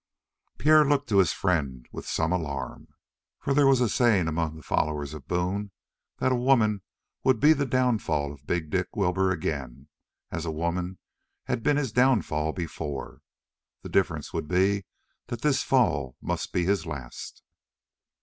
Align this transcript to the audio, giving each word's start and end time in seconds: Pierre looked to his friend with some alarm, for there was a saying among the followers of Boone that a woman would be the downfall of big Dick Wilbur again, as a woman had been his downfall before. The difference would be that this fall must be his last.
Pierre 0.57 0.83
looked 0.83 1.09
to 1.09 1.19
his 1.19 1.31
friend 1.31 1.87
with 1.91 2.07
some 2.07 2.31
alarm, 2.31 2.87
for 3.39 3.53
there 3.53 3.67
was 3.67 3.81
a 3.81 3.87
saying 3.87 4.27
among 4.27 4.55
the 4.55 4.63
followers 4.63 5.13
of 5.13 5.27
Boone 5.27 5.69
that 6.17 6.31
a 6.31 6.35
woman 6.35 6.81
would 7.23 7.39
be 7.39 7.53
the 7.53 7.67
downfall 7.67 8.33
of 8.33 8.47
big 8.47 8.71
Dick 8.71 8.95
Wilbur 8.95 9.29
again, 9.29 9.89
as 10.31 10.43
a 10.43 10.49
woman 10.49 10.97
had 11.43 11.61
been 11.61 11.77
his 11.77 11.91
downfall 11.91 12.51
before. 12.51 13.21
The 13.83 13.89
difference 13.89 14.33
would 14.33 14.47
be 14.47 14.85
that 15.27 15.43
this 15.43 15.61
fall 15.61 16.15
must 16.19 16.51
be 16.51 16.65
his 16.65 16.87
last. 16.87 17.43